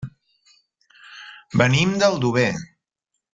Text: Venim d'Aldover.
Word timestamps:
Venim 1.63 1.93
d'Aldover. 2.05 2.49